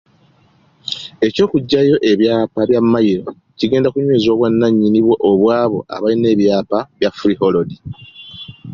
[1.27, 7.69] Eky'okuggyawo ebyapa bya Mmayiro kigenda kunyweza obwannannyini obw'abo abalina ebyapa bya freehold.